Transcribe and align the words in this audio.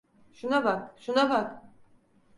Şuna 0.33 0.63
bak, 0.63 0.95
şuna 0.99 1.29
bak. 1.29 1.61